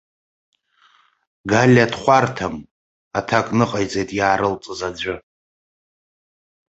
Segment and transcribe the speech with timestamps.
[1.51, 2.55] Галиа дхәарҭам,
[3.17, 5.15] аҭак ныҟаиҵеит иаарылҵыз аӡәы.